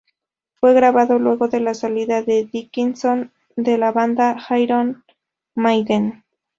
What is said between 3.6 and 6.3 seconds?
la banda Iron Maiden.